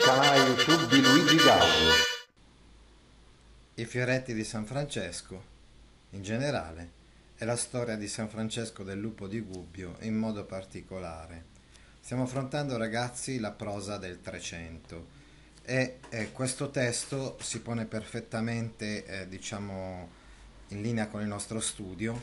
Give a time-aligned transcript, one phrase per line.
[0.00, 1.92] Canale YouTube di Luigi Gaudio.
[3.74, 5.42] I fioretti di San Francesco,
[6.10, 6.90] in generale,
[7.36, 11.46] e la storia di San Francesco del Lupo di Gubbio in modo particolare.
[12.00, 15.08] Stiamo affrontando, ragazzi, la prosa del Trecento
[15.64, 20.10] e eh, questo testo si pone perfettamente, eh, diciamo,
[20.68, 22.22] in linea con il nostro studio,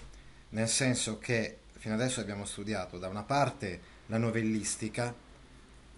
[0.51, 5.13] nel senso che fino adesso abbiamo studiato da una parte la novellistica,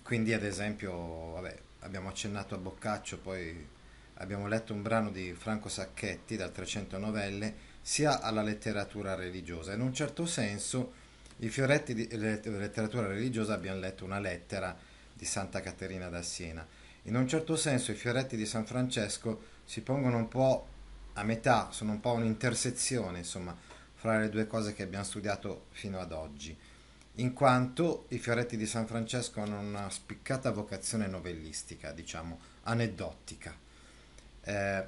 [0.02, 3.68] quindi ad esempio, vabbè, abbiamo accennato a Boccaccio, poi
[4.16, 9.74] abbiamo letto un brano di Franco Sacchetti dal 300 novelle, sia alla letteratura religiosa.
[9.74, 10.94] In un certo senso,
[11.38, 14.76] i fioretti di letteratura religiosa abbiamo letto una lettera
[15.14, 16.66] di Santa Caterina da Siena
[17.08, 20.68] in un certo senso i fioretti di San Francesco si pongono un po'
[21.14, 23.56] a metà, sono un po' un'intersezione, insomma,
[23.96, 26.56] fra le due cose che abbiamo studiato fino ad oggi,
[27.20, 33.56] in quanto i fioretti di San Francesco hanno una spiccata vocazione novellistica, diciamo, aneddotica,
[34.44, 34.84] eh,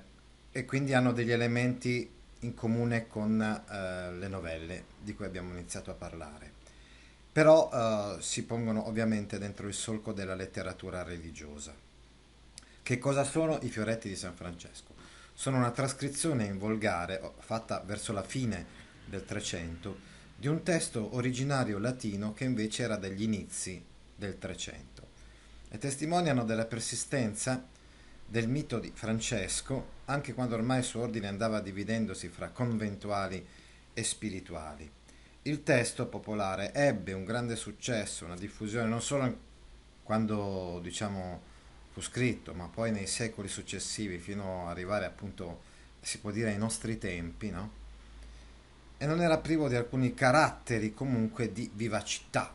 [0.52, 2.10] e quindi hanno degli elementi
[2.42, 6.52] in comune con eh, le novelle di cui abbiamo iniziato a parlare.
[7.32, 11.74] Però eh, si pongono ovviamente dentro il solco della letteratura religiosa.
[12.82, 14.94] Che cosa sono i fioretti di San Francesco?
[15.34, 18.66] Sono una trascrizione in volgare fatta verso la fine
[19.06, 23.84] del Trecento di un testo originario latino che invece era degli inizi
[24.16, 25.08] del Trecento
[25.68, 27.68] e testimoniano della persistenza
[28.26, 33.46] del mito di Francesco anche quando ormai il suo ordine andava dividendosi fra conventuali
[33.94, 34.90] e spirituali.
[35.42, 39.38] Il testo popolare ebbe un grande successo, una diffusione non solo
[40.04, 41.42] quando diciamo
[41.92, 45.64] fu scritto, ma poi nei secoli successivi fino ad arrivare appunto,
[46.00, 47.79] si può dire, ai nostri tempi, no?
[49.02, 52.54] E non era privo di alcuni caratteri comunque di vivacità,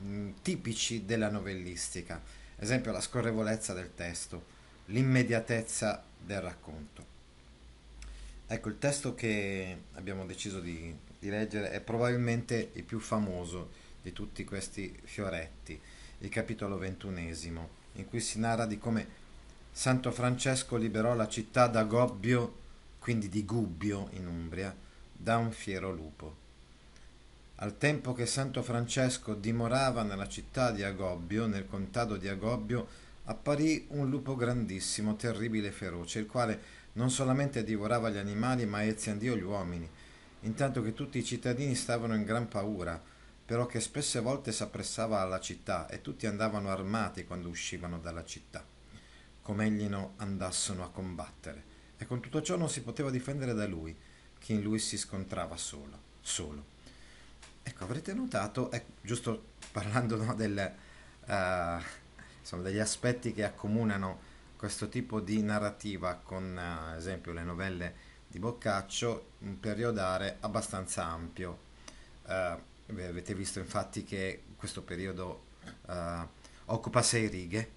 [0.00, 4.44] mh, mm, tipici della novellistica, ad esempio la scorrevolezza del testo,
[4.86, 7.12] l'immediatezza del racconto.
[8.48, 13.70] Ecco, il testo che abbiamo deciso di, di leggere è probabilmente il più famoso
[14.02, 15.80] di tutti questi fioretti,
[16.18, 19.22] il capitolo ventunesimo in cui si narra di come
[19.70, 22.62] Santo Francesco liberò la città da Gobbio,
[22.98, 24.74] quindi di Gubbio in Umbria,
[25.24, 26.42] da un fiero lupo.
[27.56, 32.86] Al tempo che Santo Francesco dimorava nella città di Agobbio, nel contado di Agobbio,
[33.24, 36.60] apparì un lupo grandissimo, terribile e feroce, il quale
[36.92, 39.88] non solamente divorava gli animali, ma eziandiò gli uomini,
[40.40, 43.02] intanto che tutti i cittadini stavano in gran paura,
[43.46, 48.62] però che spesse volte s'appressava alla città e tutti andavano armati quando uscivano dalla città,
[49.40, 51.72] come egli no andassero a combattere.
[51.96, 53.96] E con tutto ciò non si poteva difendere da lui,
[54.44, 55.98] che in lui si scontrava solo.
[56.20, 56.64] solo.
[57.62, 60.70] Ecco, avrete notato, eh, giusto parlando no, del,
[61.24, 61.82] uh,
[62.40, 64.20] insomma, degli aspetti che accomunano
[64.54, 67.94] questo tipo di narrativa con, uh, ad esempio, le novelle
[68.28, 71.58] di Boccaccio, un periodare abbastanza ampio.
[72.26, 75.52] Uh, avete visto infatti che questo periodo
[76.66, 77.70] occupa sei righe,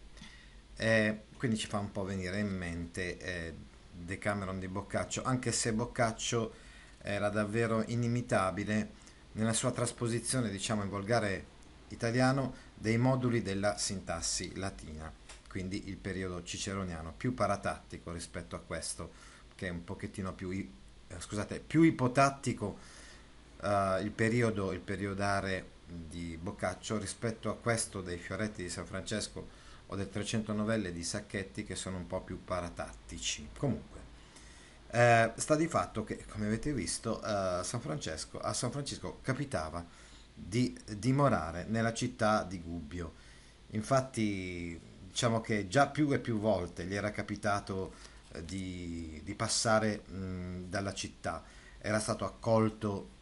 [0.76, 3.56] e quindi ci fa un po' venire in mente eh,
[3.98, 6.54] Decameron di Boccaccio, anche se Boccaccio
[7.02, 11.46] era davvero inimitabile nella sua trasposizione, diciamo in volgare
[11.90, 15.12] italiano, dei moduli della sintassi latina,
[15.50, 19.12] quindi il periodo ciceroniano, più paratattico rispetto a questo,
[19.56, 20.70] che è un pochettino più, eh,
[21.18, 22.78] scusate, più ipotattico
[23.62, 29.57] uh, il periodo, il periodare di Boccaccio rispetto a questo dei fioretti di San Francesco
[29.88, 33.50] o del 300 novelle di Sacchetti che sono un po' più paratattici.
[33.58, 34.00] Comunque,
[34.90, 39.86] eh, sta di fatto che, come avete visto, uh, San Francesco, a San Francisco capitava
[40.34, 43.14] di dimorare nella città di Gubbio.
[43.72, 47.94] Infatti, diciamo che già più e più volte gli era capitato
[48.34, 51.44] eh, di, di, passare mh, dalla città.
[51.80, 53.16] Era stato accolto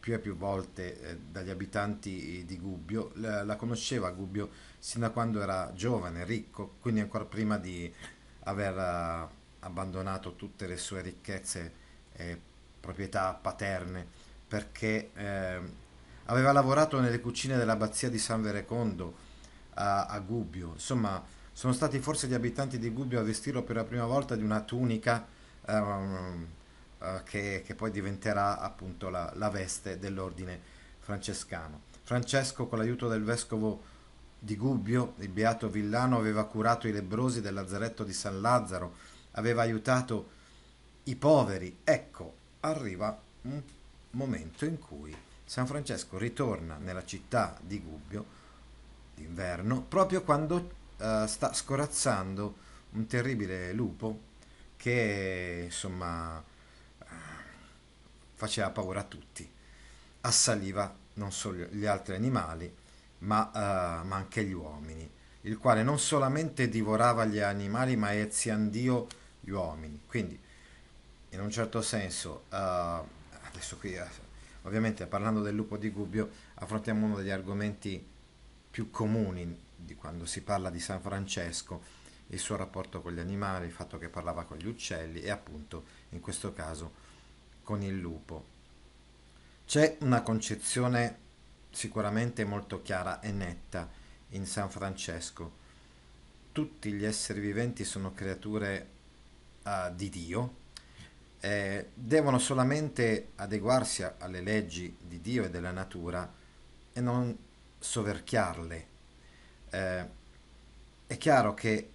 [0.00, 4.48] più e più volte eh, dagli abitanti di Gubbio, la, conosceva Gubbio
[4.78, 7.92] sin da quando era giovane, ricco, quindi ancora prima di
[8.44, 9.28] aver uh,
[9.60, 11.72] abbandonato tutte le sue ricchezze
[12.14, 12.40] e
[12.80, 14.06] proprietà paterne,
[14.48, 15.60] perché eh,
[16.24, 19.14] aveva lavorato nelle cucine dell'abbazia di San Verecondo
[19.74, 21.22] a, a Gubbio, insomma
[21.52, 24.62] Sono stati forse gli abitanti di Gubbio a vestirlo per la prima volta di una
[24.62, 25.26] tunica
[25.66, 26.46] ehm,
[27.00, 30.60] eh, che, che poi diventerà appunto la, la veste dell'ordine
[30.98, 31.82] francescano.
[32.02, 33.82] Francesco, con l'aiuto del vescovo
[34.38, 38.94] di Gubbio, il beato Villano, aveva curato i lebrosi del lazzaretto di San Lazzaro,
[39.32, 40.30] aveva aiutato
[41.04, 41.80] i poveri.
[41.84, 43.62] Ecco, arriva un
[44.12, 45.14] momento in cui
[45.44, 48.38] San Francesco ritorna nella città di Gubbio
[49.14, 52.56] d'inverno proprio quando uh, sta scorazzando
[52.92, 54.28] un terribile lupo
[54.76, 56.42] che insomma
[58.40, 59.46] faceva paura a tutti.
[60.22, 62.74] Assaliva non solo gli altri animali,
[63.18, 65.08] ma, uh, ma anche gli uomini,
[65.42, 69.06] il quale non solamente divorava gli animali, ma eziandio
[69.40, 70.00] gli uomini.
[70.06, 70.40] Quindi,
[71.32, 73.94] in un certo senso, adesso qui,
[74.62, 78.02] ovviamente parlando del lupo di Gubbio, affrontiamo uno degli argomenti
[78.70, 81.82] più comuni di quando si parla di San Francesco,
[82.28, 85.84] il suo rapporto con gli animali, il fatto che parlava con gli uccelli e appunto
[86.10, 86.99] in questo caso
[87.70, 88.46] con il lupo.
[89.64, 91.18] C'è una concezione
[91.70, 93.88] sicuramente molto chiara e netta
[94.30, 95.52] in San Francesco.
[96.50, 98.88] Tutti gli esseri viventi sono creature
[99.62, 100.54] uh, di Dio,
[101.38, 106.28] eh, devono solamente adeguarsi a, alle leggi di Dio e della natura
[106.92, 107.38] e non
[107.78, 108.86] soverchiarle.
[109.70, 110.08] Eh,
[111.06, 111.92] è chiaro che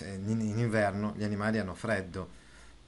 [0.00, 2.30] in inverno gli animali hanno freddo,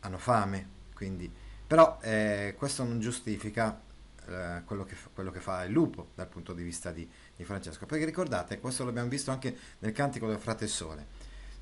[0.01, 1.40] hanno fame, quindi,
[1.71, 3.81] però eh, questo non giustifica
[4.27, 7.87] eh, quello, che, quello, che, fa il lupo dal punto di vista di, di, Francesco.
[7.87, 11.07] Perché ricordate, questo l'abbiamo visto anche nel cantico del frate Sole.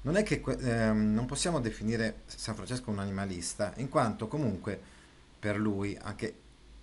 [0.01, 4.81] Non è che ehm, non possiamo definire San Francesco un animalista, in quanto comunque
[5.39, 6.35] per lui anche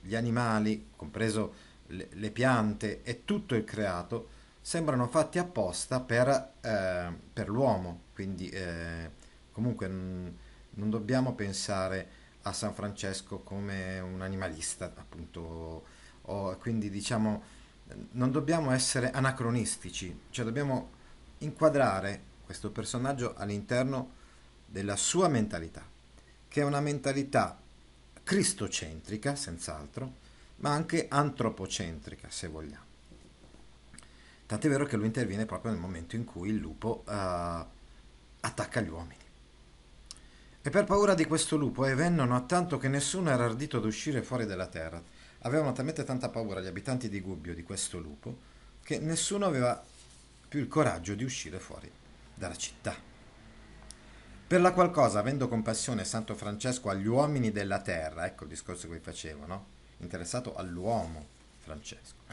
[0.02, 1.54] gli animali, compreso
[1.88, 4.28] le, le piante e tutto il creato
[4.62, 6.28] sembrano fatti apposta per,
[6.62, 9.10] eh, per l'uomo, quindi eh,
[9.52, 10.32] comunque n-
[10.76, 15.84] non dobbiamo pensare a San Francesco come un animalista, appunto,
[16.22, 17.54] o, quindi diciamo
[18.12, 20.90] non dobbiamo essere anacronistici, cioè dobbiamo
[21.40, 24.12] inquadrare questo personaggio all'interno
[24.66, 25.84] della sua mentalità,
[26.48, 27.60] che è una mentalità
[28.24, 30.24] cristocentrica, senz'altro,
[30.58, 32.84] ma anche antropocentrica, se vogliamo.
[34.48, 38.90] Tant'è vero che lui interviene proprio nel momento in cui il lupo uh, attacca gli
[38.90, 39.25] uomini.
[40.66, 43.86] E per paura di questo lupo e vennero a tanto che nessuno era ardito ad
[43.86, 45.00] uscire fuori dalla terra.
[45.42, 48.36] Avevano talmente tanta paura gli abitanti di Gubbio di questo lupo
[48.82, 49.80] che nessuno aveva
[50.48, 51.88] più il coraggio di uscire fuori
[52.34, 52.96] dalla città.
[54.48, 58.96] Per la qual avendo compassione Santo Francesco agli uomini della terra, ecco il discorso che
[58.96, 59.66] vi facevo, no?
[59.98, 61.28] interessato all'uomo
[61.60, 62.24] Francesco.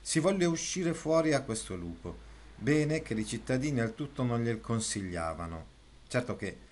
[0.00, 2.16] Si volle uscire fuori a questo lupo.
[2.56, 5.66] Bene che i cittadini al tutto non gliel consigliavano.
[6.08, 6.70] Certo che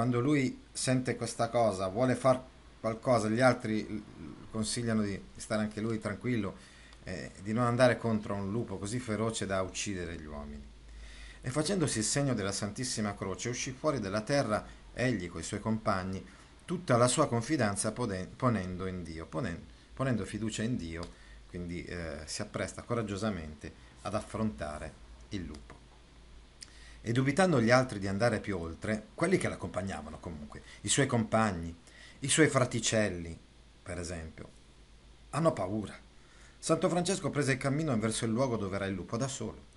[0.00, 2.40] quando lui sente questa cosa, vuole fare
[2.80, 4.02] qualcosa, gli altri
[4.50, 6.56] consigliano di stare anche lui tranquillo,
[7.04, 10.66] eh, di non andare contro un lupo così feroce da uccidere gli uomini.
[11.42, 14.64] E facendosi il segno della Santissima Croce, uscì fuori dalla terra,
[14.94, 16.24] egli coi suoi compagni,
[16.64, 21.06] tutta la sua confidenza ponendo in Dio, ponendo ponendo fiducia in Dio,
[21.46, 23.70] quindi eh, si appresta coraggiosamente
[24.00, 24.94] ad affrontare
[25.28, 25.79] il lupo.
[27.02, 31.74] E dubitando gli altri di andare più oltre, quelli che l'accompagnavano comunque, i suoi compagni,
[32.20, 33.38] i suoi fraticelli,
[33.82, 34.48] per esempio,
[35.30, 35.96] hanno paura.
[36.58, 39.68] Santo Francesco prese il cammino verso il luogo dove era il lupo da solo.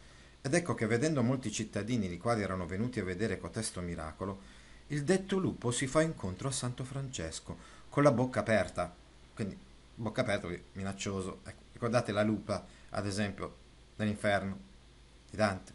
[0.42, 4.42] Ed ecco che vedendo molti cittadini, i quali erano venuti a vedere cotesto miracolo,
[4.88, 8.94] il detto lupo si fa incontro a Santo Francesco, con la bocca aperta,
[9.34, 9.58] quindi
[9.96, 11.40] bocca aperta, minaccioso.
[11.46, 13.56] Ecco, ricordate la lupa, ad esempio,
[13.96, 14.58] nell'inferno
[15.30, 15.74] di Dante.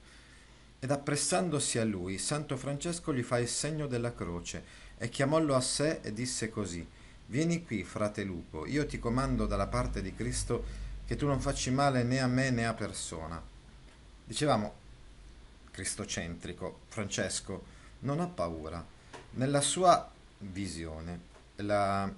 [0.80, 4.64] Ed appressandosi a lui, Santo Francesco gli fa il segno della croce
[4.96, 6.86] e chiamollo a sé e disse così:
[7.26, 11.70] Vieni qui, frate lupo, io ti comando dalla parte di Cristo che tu non facci
[11.70, 13.42] male né a me né a persona.
[14.24, 14.74] Dicevamo,
[15.72, 17.64] cristocentrico, Francesco
[18.00, 18.84] non ha paura.
[19.30, 21.20] Nella sua visione,
[21.56, 22.12] la,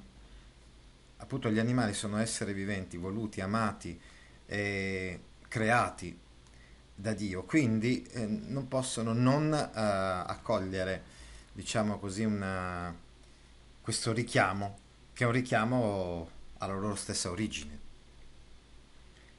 [1.16, 3.98] appunto gli animali sono esseri viventi, voluti, amati,
[4.46, 6.18] e creati
[7.00, 11.02] da Dio, quindi eh, non possono non eh, accogliere,
[11.52, 12.94] diciamo così, una,
[13.80, 14.78] questo richiamo,
[15.14, 17.78] che è un richiamo alla loro stessa origine.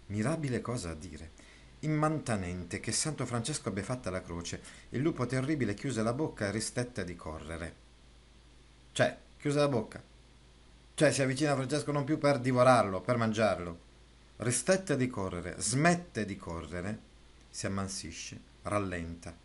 [0.07, 1.39] Mirabile cosa a dire.
[1.81, 6.51] Immantanente che Santo Francesco abbia fatta la croce, il lupo terribile chiuse la bocca e
[6.51, 7.75] ristette di correre.
[8.91, 10.01] Cioè, chiuse la bocca,
[10.95, 13.89] cioè si avvicina a Francesco non più per divorarlo, per mangiarlo.
[14.37, 17.09] Ristette di correre, smette di correre,
[17.51, 19.37] si ammansisce, rallenta.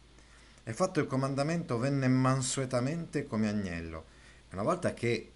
[0.65, 4.05] e fatto il comandamento venne mansuetamente come agnello.
[4.53, 5.33] Una volta che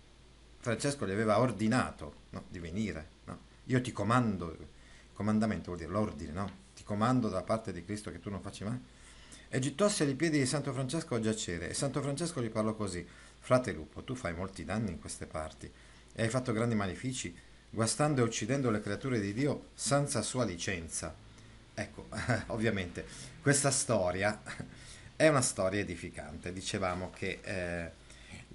[0.59, 3.39] Francesco gli aveva ordinato no, di venire, no?
[3.65, 4.57] io ti comando,
[5.13, 6.51] comandamento vuol dire l'ordine, no?
[6.75, 8.79] ti comando da parte di Cristo che tu non facci mai,
[9.49, 13.07] e gittossi ai piedi di Santo Francesco a giacere, e Santo Francesco gli parlò così,
[13.39, 15.71] frate Lupo, tu fai molti danni in queste parti,
[16.13, 17.35] e hai fatto grandi malefici,
[17.71, 21.15] guastando e uccidendo le creature di Dio senza sua licenza.
[21.81, 22.09] Ecco,
[22.53, 23.07] ovviamente
[23.41, 24.43] questa storia
[25.17, 26.53] è una storia edificante.
[26.53, 27.91] Dicevamo che eh,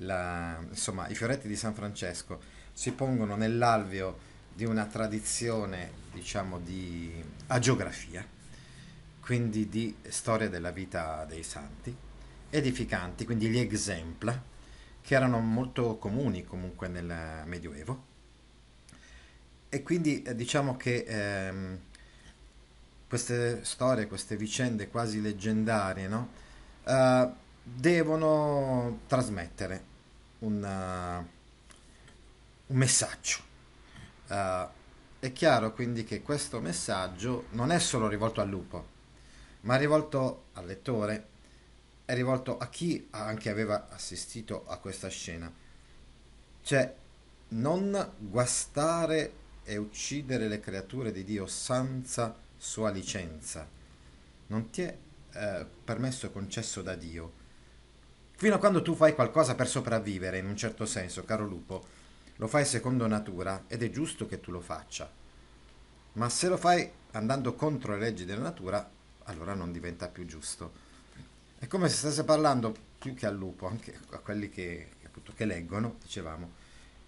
[0.06, 2.40] la, insomma, i fioretti di San Francesco
[2.72, 7.12] si pongono nell'alveo di una tradizione, diciamo, di
[7.48, 8.24] agiografia,
[9.22, 11.96] quindi di storia della vita dei santi,
[12.52, 14.40] edificanti, quindi gli exempla,
[15.02, 18.14] che erano molto comuni comunque nel Medioevo.
[19.70, 21.80] E quindi eh, diciamo che ehm,
[23.16, 26.32] queste storie, queste vicende quasi leggendarie, no?
[26.84, 29.84] uh, devono trasmettere
[30.40, 31.26] una,
[32.68, 33.38] un messaggio.
[34.28, 34.68] Uh,
[35.20, 38.86] è chiaro quindi che questo messaggio non è solo rivolto al lupo,
[39.62, 41.28] ma è rivolto al lettore,
[42.04, 45.50] è rivolto a chi anche aveva assistito a questa scena.
[46.62, 46.94] Cioè,
[47.48, 49.32] non guastare
[49.64, 53.68] e uccidere le creature di Dio senza sua licenza.
[54.48, 54.98] Non ti è
[55.34, 57.44] eh, permesso concesso da Dio.
[58.36, 61.86] Fino a quando tu fai qualcosa per sopravvivere, in un certo senso, caro lupo,
[62.38, 65.10] lo fai secondo natura ed è giusto che tu lo faccia.
[66.14, 68.90] Ma se lo fai andando contro le leggi della natura,
[69.26, 70.84] allora non diventa più giusto.
[71.60, 75.46] È come se stesse parlando più che al lupo, anche a quelli che, appunto, che
[75.46, 76.52] leggono, dicevamo.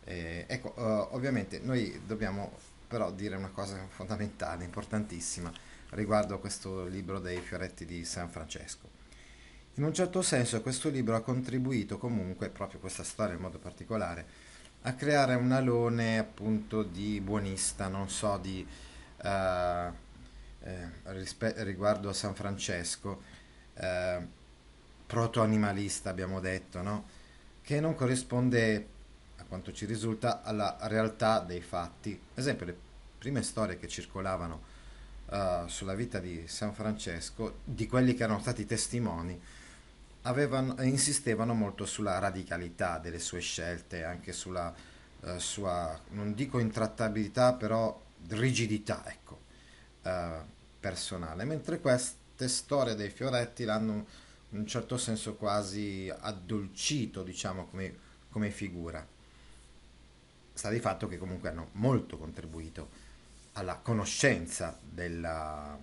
[0.03, 5.51] Eh, ecco, uh, ovviamente noi dobbiamo però dire una cosa fondamentale, importantissima,
[5.91, 8.95] riguardo a questo libro dei fioretti di San Francesco.
[9.75, 14.25] In un certo senso questo libro ha contribuito comunque, proprio questa storia in modo particolare,
[14.81, 18.65] a creare un alone appunto di buonista, non so, di
[19.23, 23.21] uh, eh, rispe- riguardo a San Francesco,
[23.75, 24.27] eh,
[25.05, 27.05] proto-animalista abbiamo detto, no?
[27.61, 28.87] che non corrisponde
[29.37, 32.11] a quanto ci risulta alla realtà dei fatti.
[32.11, 32.77] Ad esempio le
[33.17, 34.61] prime storie che circolavano
[35.25, 39.39] uh, sulla vita di San Francesco, di quelli che erano stati testimoni,
[40.23, 44.73] avevano, insistevano molto sulla radicalità delle sue scelte, anche sulla
[45.21, 49.41] uh, sua, non dico intrattabilità, però rigidità, ecco,
[50.03, 50.45] uh,
[50.79, 54.05] personale, mentre queste storie dei fioretti l'hanno
[54.51, 57.95] in un certo senso quasi addolcito, diciamo, come,
[58.29, 59.05] come figura.
[60.57, 62.89] Sta di fatto che comunque hanno molto contribuito
[63.53, 65.77] alla conoscenza della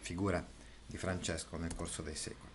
[0.00, 0.42] figura
[0.86, 2.48] di Francesco nel corso dei secoli.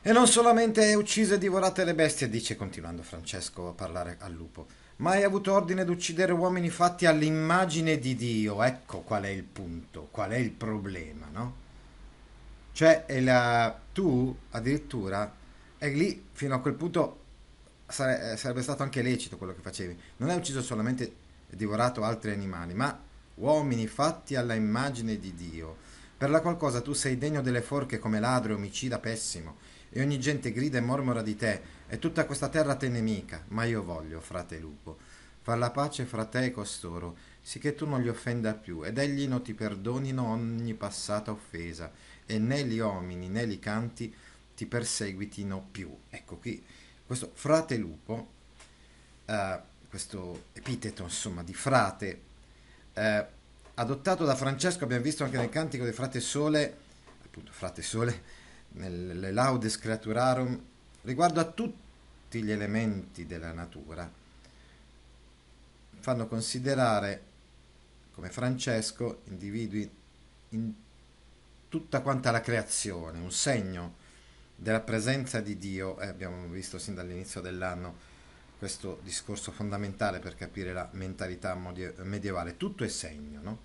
[0.00, 4.32] E non solamente è ucciso e divorate le bestie, dice continuando Francesco a parlare al
[4.32, 8.62] lupo, ma hai avuto ordine di uccidere uomini fatti all'immagine di Dio.
[8.62, 11.56] Ecco qual è il punto, qual è il problema, no?
[12.72, 15.30] Cioè, la, tu addirittura,
[15.76, 17.24] e lì fino a quel punto
[17.86, 19.98] sare, eh, sarebbe stato anche lecito quello che facevi.
[20.18, 21.04] Non hai ucciso solamente
[21.48, 22.98] e divorato altri animali, ma
[23.36, 25.76] uomini fatti alla immagine di Dio,
[26.16, 29.56] per la qual cosa tu sei degno delle forche come ladro e omicida pessimo,
[29.90, 33.64] e ogni gente grida e mormora di te, e tutta questa terra te nemica, ma
[33.64, 34.98] io voglio, frate lupo,
[35.42, 39.28] far la pace fra te e costoro, sicché tu non li offenda più, ed egli
[39.28, 41.92] non ti perdonino ogni passata offesa,
[42.26, 44.12] e né gli uomini né gli canti
[44.56, 45.94] ti perseguitino più.
[46.10, 46.64] Ecco qui,
[47.06, 48.28] questo frate lupo,
[49.26, 52.20] eh, questo epiteto insomma di frate
[52.94, 53.26] eh,
[53.74, 56.76] adottato da Francesco, abbiamo visto anche nel cantico di Frate Sole,
[57.24, 58.22] appunto Frate Sole,
[58.70, 60.58] nelle Laudes Creaturarum,
[61.02, 64.10] riguardo a tutti gli elementi della natura,
[66.00, 67.22] fanno considerare
[68.12, 69.90] come Francesco individui
[70.50, 70.72] in
[71.68, 74.04] tutta quanta la creazione, un segno
[74.56, 78.14] della presenza di Dio, eh, abbiamo visto sin dall'inizio dell'anno,
[78.58, 82.56] questo discorso fondamentale per capire la mentalità medievale.
[82.56, 83.58] Tutto è segno, no?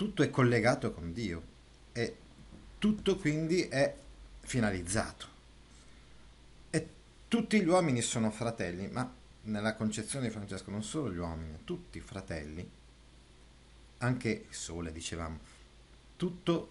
[0.00, 1.42] tutto è collegato con Dio
[1.92, 2.16] e
[2.78, 3.94] tutto quindi è
[4.40, 5.26] finalizzato.
[6.70, 6.88] E
[7.28, 12.00] tutti gli uomini sono fratelli, ma nella concezione di Francesco non solo gli uomini, tutti
[12.00, 12.66] fratelli,
[13.98, 15.38] anche il sole, dicevamo,
[16.16, 16.70] tutto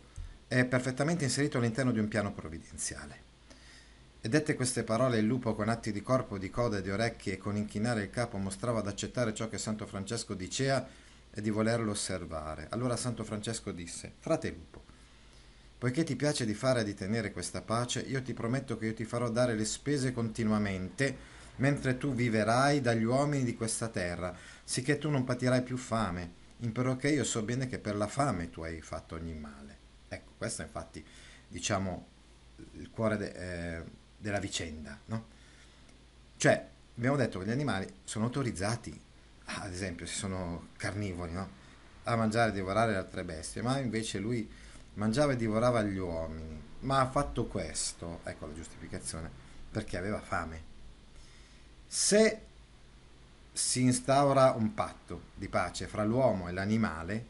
[0.49, 3.27] è perfettamente inserito all'interno di un piano provvidenziale.
[4.19, 7.33] E dette queste parole il lupo con atti di corpo, di coda e di orecchie
[7.33, 10.85] e con inchinare il capo mostrava ad accettare ciò che Santo Francesco diceva
[11.31, 12.65] e di volerlo osservare.
[12.71, 14.83] Allora Santo Francesco disse, frate lupo,
[15.77, 18.93] Poiché ti piace di fare e di tenere questa pace, io ti prometto che io
[18.95, 21.15] ti farò dare le spese continuamente,
[21.57, 26.95] mentre tu viverai dagli uomini di questa terra, sicché tu non patirai più fame, impero
[26.97, 29.88] che io so bene che per la fame tu hai fatto ogni male.
[30.39, 31.05] Questo è infatti,
[31.49, 32.07] diciamo,
[32.75, 33.31] il cuore de,
[33.79, 33.83] eh,
[34.17, 35.25] della vicenda, no?
[36.37, 36.65] Cioè,
[36.95, 38.97] abbiamo detto che gli animali sono autorizzati,
[39.43, 41.49] ad esempio, se sono carnivori, no?
[42.03, 44.49] A mangiare e divorare le altre bestie, ma invece lui
[44.93, 49.29] mangiava e divorava gli uomini, ma ha fatto questo, ecco la giustificazione,
[49.69, 50.63] perché aveva fame.
[51.85, 52.41] Se
[53.51, 57.25] si instaura un patto di pace fra l'uomo e l'animale,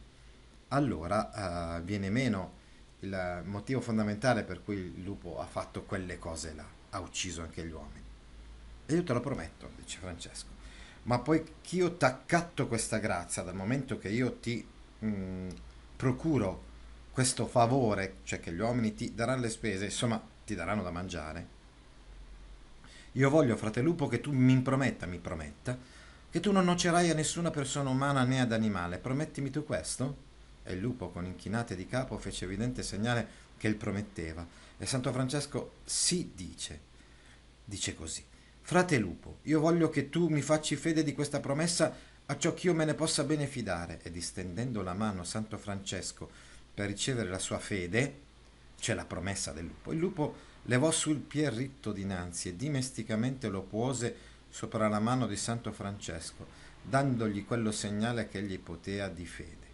[0.68, 2.58] allora uh, viene meno
[3.02, 7.66] il motivo fondamentale per cui il lupo ha fatto quelle cose là, ha ucciso anche
[7.66, 8.04] gli uomini.
[8.86, 10.48] E io te lo prometto, dice Francesco,
[11.04, 14.66] ma poi che io ti accatto questa grazia dal momento che io ti
[15.00, 15.50] mh, mm,
[15.96, 16.68] procuro
[17.12, 21.58] questo favore, cioè che gli uomini ti daranno le spese, insomma ti daranno da mangiare.
[23.14, 25.78] Io voglio, frate che tu mi prometta, mi prometta,
[26.30, 29.00] che tu non nocerai a nessuna persona umana né ad animale.
[29.00, 30.28] Promettimi tu questo?
[30.64, 34.46] E il lupo, con inchinate di capo, fece evidente segnale che il prometteva.
[34.78, 36.80] E Santo Francesco sì dice,
[37.66, 38.24] dice così.
[38.62, 41.92] Frate Lupo, io voglio che tu mi facci fede di questa promessa
[42.28, 44.00] a ciò che io me ne possa bene fidare.
[44.04, 46.30] Ed distendendo la mano Santo Francesco
[46.74, 48.28] per ricevere la sua fede,
[48.80, 49.92] c'è la promessa del lupo.
[49.92, 54.16] Il lupo levò sul piede ritto dinanzi e dimesticamente lo pose
[54.50, 56.46] sopra la mano di Santo Francesco,
[56.82, 59.69] dandogli quello segnale che egli poteva di fede.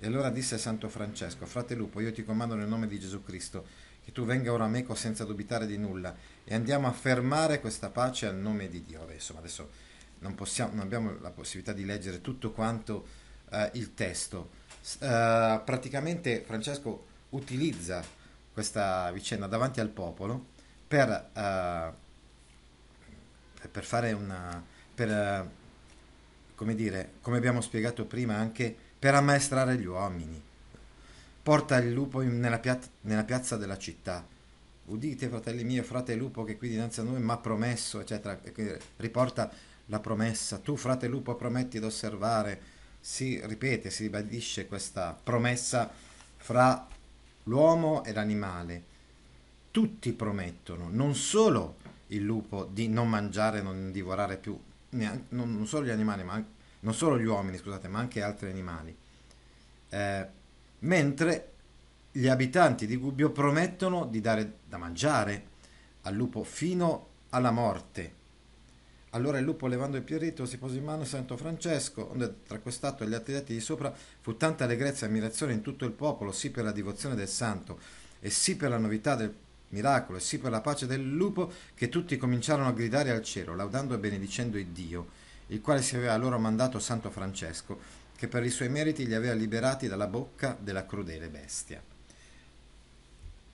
[0.00, 3.66] E allora disse Santo Francesco, frate lupo, io ti comando nel nome di Gesù Cristo,
[4.04, 6.14] che tu venga ora meco senza dubitare di nulla,
[6.44, 9.02] e andiamo a fermare questa pace al nome di Dio.
[9.02, 9.70] Adesso, adesso
[10.20, 13.06] non, possiamo, non abbiamo la possibilità di leggere tutto quanto
[13.50, 14.66] eh, il testo,
[15.00, 18.02] Uh, praticamente Francesco utilizza
[18.54, 20.46] questa vicenda davanti al popolo
[20.86, 21.92] per, uh,
[23.68, 24.64] per fare una
[24.94, 30.42] per, uh, come dire come abbiamo spiegato prima anche per ammaestrare gli uomini.
[31.42, 34.26] Porta il lupo in, nella, pia- nella, piazza della città.
[34.86, 38.38] Udite fratelli miei frate lupo che qui dinanzi a noi mi ha promesso eccetera.
[38.96, 39.50] Riporta
[39.86, 40.58] la promessa.
[40.58, 42.76] Tu frate lupo prometti ad osservare.
[43.00, 45.90] Si ripete, si ribadisce questa promessa
[46.36, 46.86] fra
[47.44, 48.82] l'uomo e l'animale.
[49.70, 51.76] Tutti promettono, non solo
[52.08, 54.58] il lupo di non mangiare, non divorare più,
[54.90, 58.50] neanche, non, solo gli animali, ma anche, non solo gli uomini, scusate, ma anche altri
[58.50, 58.96] animali.
[59.90, 60.26] Eh,
[60.80, 61.52] mentre
[62.12, 65.46] gli abitanti di Gubbio promettono di dare da mangiare
[66.02, 68.16] al lupo fino alla morte
[69.12, 72.58] allora il lupo, levando il pierrito, si pose in mano a Santo Francesco, onde tra
[72.58, 75.92] quest'atto e gli altri detti di sopra fu tanta allegrezza e ammirazione in tutto il
[75.92, 77.78] popolo, sì per la divozione del santo,
[78.20, 79.34] e sì per la novità del
[79.70, 83.54] miracolo, e sì per la pace del lupo, che tutti cominciarono a gridare al cielo,
[83.54, 85.08] laudando e benedicendo il Dio,
[85.48, 87.78] il quale si aveva loro mandato Santo Francesco,
[88.16, 91.82] che per i suoi meriti li aveva liberati dalla bocca della crudele bestia.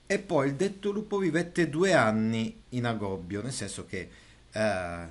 [0.07, 4.09] E poi il detto lupo vivette due anni in Agobbio, nel senso che
[4.51, 5.07] eh,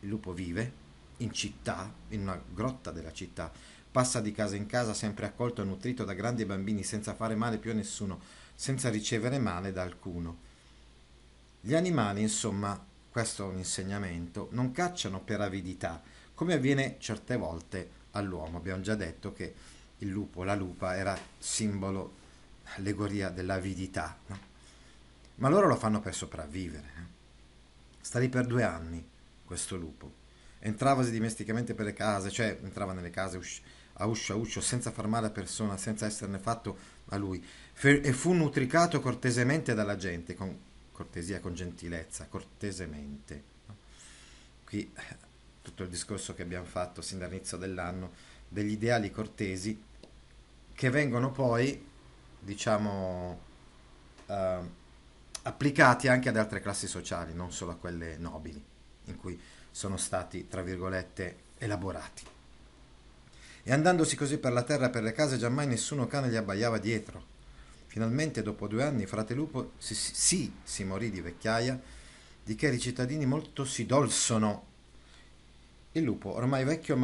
[0.00, 0.82] il lupo vive
[1.18, 3.50] in città, in una grotta della città,
[3.90, 7.58] passa di casa in casa sempre accolto e nutrito da grandi bambini senza fare male
[7.58, 8.20] più a nessuno,
[8.54, 10.38] senza ricevere male da alcuno.
[11.60, 16.02] Gli animali, insomma, questo è un insegnamento, non cacciano per avidità,
[16.34, 18.58] come avviene certe volte all'uomo.
[18.58, 19.54] Abbiamo già detto che
[19.98, 22.22] il lupo, la lupa, era simbolo,
[22.76, 24.16] allegoria dell'avidità.
[24.26, 24.38] No?
[25.36, 26.86] Ma loro lo fanno per sopravvivere.
[26.96, 27.12] Eh?
[28.00, 29.04] Sta lì per due anni
[29.44, 30.22] questo lupo.
[30.60, 33.62] Entravasi dimesticamente per le case, cioè entrava nelle case usci-
[33.94, 36.76] a uscio a uscio senza far male a persona, senza esserne fatto
[37.08, 40.56] a lui, Fe- e fu nutricato cortesemente dalla gente, con
[40.90, 43.42] cortesia, con gentilezza, cortesemente.
[43.66, 43.76] No?
[44.64, 44.92] Qui
[45.64, 48.12] tutto il discorso che abbiamo fatto sin dall'inizio dell'anno
[48.46, 49.82] degli ideali cortesi
[50.74, 51.82] che vengono poi,
[52.38, 53.40] diciamo,
[54.26, 54.34] uh,
[55.42, 58.62] applicati anche ad altre classi sociali, non solo a quelle nobili
[59.06, 62.24] in cui sono stati, tra virgolette, elaborati.
[63.62, 66.76] E andandosi così per la terra e per le case, giammai nessuno cane gli abbaiava
[66.76, 67.32] dietro.
[67.86, 71.80] Finalmente, dopo due anni, frate Lupo sì, sì si morì di vecchiaia,
[72.44, 74.72] di che i cittadini molto si dolsono.
[75.96, 76.96] Il lupo, ormai vecchio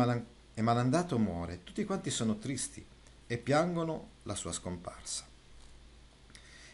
[0.55, 1.61] e malandato, muore.
[1.63, 2.85] Tutti quanti sono tristi
[3.25, 5.25] e piangono la sua scomparsa.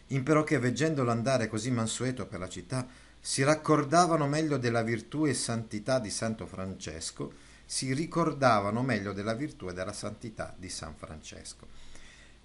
[0.06, 2.86] Imperò che, veggendolo andare così mansueto per la città,
[3.20, 7.34] si raccordavano meglio della virtù e santità di Santo Francesco,
[7.66, 11.66] si ricordavano meglio della virtù e della santità di San Francesco.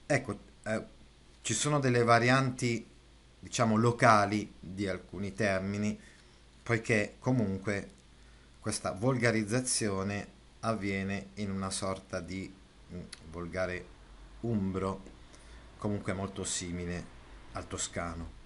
[0.05, 0.85] Ecco, eh,
[1.43, 2.85] ci sono delle varianti,
[3.39, 5.97] diciamo, locali di alcuni termini,
[6.61, 7.99] poiché comunque
[8.61, 12.53] questa volgarizzazione avviene in una sorta di
[12.93, 12.99] mm,
[13.31, 13.85] volgare
[14.41, 15.03] umbro,
[15.79, 17.03] comunque molto simile
[17.53, 18.39] al toscano.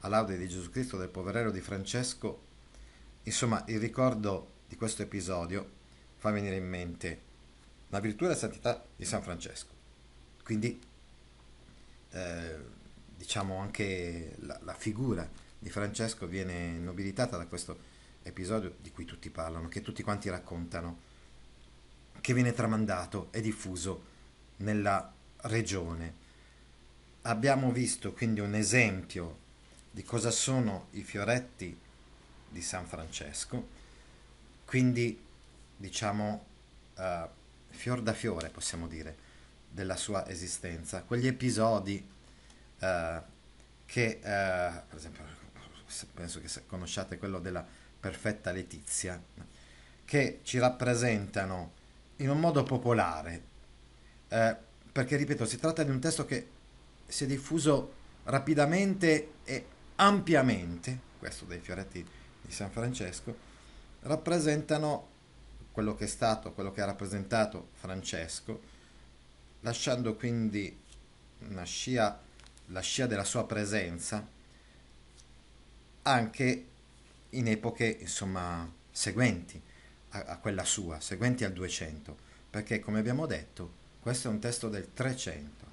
[0.00, 2.46] All'aude di Gesù Cristo del poverello di Francesco,
[3.22, 5.76] insomma, il ricordo di questo episodio
[6.16, 7.20] fa venire in mente
[7.90, 9.72] la virtù e la santità di San Francesco.
[10.42, 10.80] Quindi,
[12.10, 12.56] eh,
[13.16, 17.96] diciamo, anche la, la figura di Francesco viene nobilitata da questo
[18.28, 21.06] episodio di cui tutti parlano, che tutti quanti raccontano,
[22.20, 24.04] che viene tramandato e diffuso
[24.56, 25.12] nella
[25.42, 26.26] regione.
[27.22, 29.46] Abbiamo visto quindi un esempio
[29.90, 31.78] di cosa sono i fioretti
[32.48, 33.68] di San Francesco,
[34.64, 35.20] quindi
[35.76, 36.46] diciamo
[36.96, 37.28] uh,
[37.68, 39.26] fior da fiore possiamo dire
[39.70, 42.06] della sua esistenza, quegli episodi
[42.80, 43.22] uh,
[43.86, 45.24] che uh, per esempio
[46.12, 47.66] penso che conosciate quello della
[48.00, 49.20] perfetta Letizia,
[50.04, 51.72] che ci rappresentano
[52.16, 53.42] in un modo popolare,
[54.28, 54.56] eh,
[54.90, 56.48] perché ripeto, si tratta di un testo che
[57.06, 62.04] si è diffuso rapidamente e ampiamente, questo dei fioretti
[62.40, 63.36] di San Francesco,
[64.00, 65.08] rappresentano
[65.72, 68.60] quello che è stato, quello che ha rappresentato Francesco,
[69.60, 70.76] lasciando quindi
[71.48, 72.18] una scia,
[72.66, 74.26] la scia della sua presenza
[76.02, 76.66] anche
[77.30, 79.60] in epoche insomma seguenti
[80.10, 82.16] a, a, quella sua, seguenti al 200,
[82.50, 85.66] perché come abbiamo detto questo è un testo del 300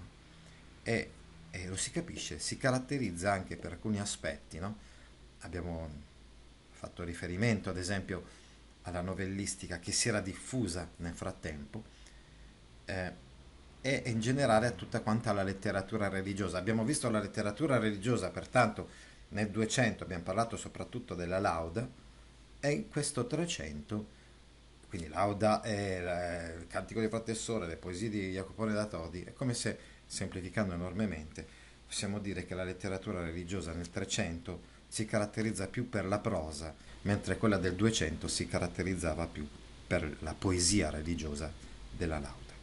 [0.84, 1.12] e,
[1.52, 4.78] e lo si capisce, si caratterizza anche per alcuni aspetti, no?
[5.40, 5.90] abbiamo
[6.72, 8.44] fatto riferimento ad esempio
[8.84, 11.84] alla novellistica che si era diffusa nel frattempo
[12.86, 13.24] eh,
[13.82, 16.58] e in generale a tutta quanta la letteratura religiosa.
[16.58, 18.90] Abbiamo visto la letteratura religiosa, pertanto
[19.30, 21.88] nel 200 abbiamo parlato soprattutto della lauda
[22.60, 24.14] e in questo 300
[24.96, 29.54] quindi lauda è il cantico di Fratessore, le poesie di Jacopone da Todi, è come
[29.54, 31.46] se, semplificando enormemente,
[31.86, 37.38] possiamo dire che la letteratura religiosa nel 300 si caratterizza più per la prosa, mentre
[37.38, 39.46] quella del 200 si caratterizzava più
[39.86, 41.52] per la poesia religiosa
[41.92, 42.54] della lauda.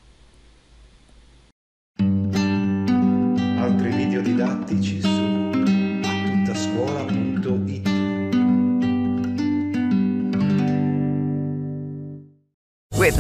[3.61, 5.12] Altri video didattici